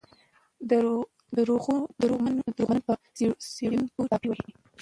د 0.69 0.71
دروغو 1.37 1.75
منونکي 2.23 2.63
په 2.85 2.93
څېړونکو 3.55 3.99
ټاپې 4.09 4.27
وهي. 4.29 4.49